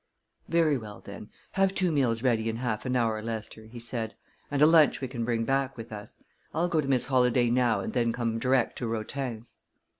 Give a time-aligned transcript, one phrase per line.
[0.49, 4.15] "Very well, then; have two meals ready in half an hour, Lester," he said,
[4.49, 6.15] "and a lunch we can bring back with us.
[6.55, 9.57] I'll go to Miss Holladay now, and then come direct to Rotin's."